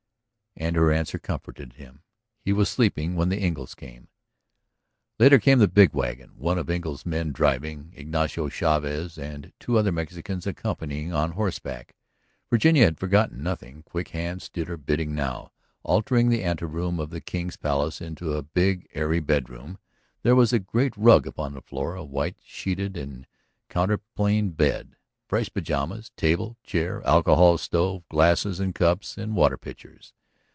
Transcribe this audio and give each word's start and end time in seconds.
And 0.57 0.75
her 0.75 0.91
answer 0.91 1.17
comforted 1.17 1.73
him. 1.73 2.03
He 2.41 2.51
was 2.53 2.67
sleeping 2.69 3.15
when 3.15 3.29
the 3.29 3.37
Engles 3.39 3.73
came. 3.73 4.09
Later 5.17 5.39
came 5.39 5.57
the 5.59 5.67
big 5.67 5.93
wagon, 5.93 6.33
one 6.37 6.59
of 6.59 6.69
Engle's 6.69 7.03
men 7.05 7.31
driving, 7.31 7.91
Ignacio 7.95 8.47
Chavez 8.49 9.17
and 9.17 9.53
two 9.59 9.77
other 9.77 9.91
Mexicans 9.93 10.45
accompanying 10.45 11.13
on 11.13 11.31
horseback. 11.31 11.95
Virginia 12.51 12.83
had 12.83 12.99
forgotten 12.99 13.41
nothing. 13.41 13.81
Quick 13.83 14.09
hands 14.09 14.49
did 14.49 14.67
her 14.67 14.75
bidding 14.77 15.15
now, 15.15 15.51
altering 15.83 16.27
the 16.29 16.43
anteroom 16.43 16.99
of 16.99 17.09
the 17.11 17.21
King's 17.21 17.55
Palace 17.57 17.99
into 18.01 18.33
a 18.33 18.43
big 18.43 18.87
airy 18.93 19.21
bedroom. 19.21 19.79
There 20.21 20.35
was 20.35 20.51
a 20.53 20.59
great 20.59 20.95
rug 20.97 21.25
upon 21.25 21.53
the 21.53 21.61
floor, 21.61 21.95
a 21.95 22.03
white 22.03 22.35
sheeted 22.43 22.97
and 22.97 23.25
counterpaned 23.69 24.57
bed, 24.57 24.95
fresh 25.25 25.49
pajamas, 25.51 26.11
table, 26.17 26.57
chair, 26.61 27.01
alcohol 27.07 27.57
stove, 27.57 28.07
glasses 28.09 28.59
and 28.59 28.75
cups 28.75 29.17
and 29.17 29.33
water 29.35 29.57
pitchers. 29.57 30.13